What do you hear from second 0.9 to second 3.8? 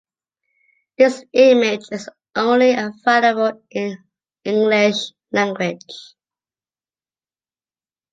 This image is only available